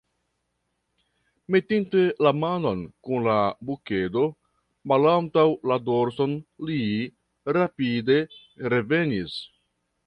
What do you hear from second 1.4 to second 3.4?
Metinte la manon kun la